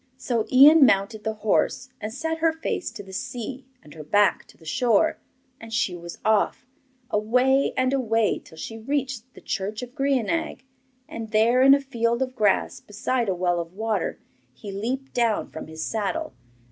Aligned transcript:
So 0.17 0.47
Ian 0.51 0.83
mounted 0.83 1.23
the 1.23 1.35
horse 1.45 1.89
and 2.01 2.11
set 2.11 2.39
her 2.39 2.51
face 2.51 2.89
to 2.89 3.03
the 3.03 3.13
sea 3.13 3.67
and 3.83 3.93
her 3.93 4.03
back 4.03 4.45
to 4.45 4.57
the 4.57 4.65
shore, 4.65 5.19
and 5.59 5.71
she 5.71 5.95
was 5.95 6.17
off, 6.25 6.65
away 7.11 7.71
and 7.77 7.93
away 7.93 8.39
till 8.39 8.57
she 8.57 8.79
reached 8.79 9.31
the 9.35 9.41
church 9.41 9.83
of 9.83 9.93
Grianaig, 9.93 10.63
and 11.07 11.29
there, 11.29 11.61
in 11.61 11.75
a 11.75 11.79
field 11.79 12.23
of 12.23 12.35
grass, 12.35 12.79
beside 12.79 13.29
a 13.29 13.35
well 13.35 13.59
of 13.59 13.73
water, 13.75 14.17
he 14.55 14.71
leaped 14.71 15.13
down 15.13 15.51
from 15.51 15.67
his 15.67 15.85
saddle. 15.85 16.33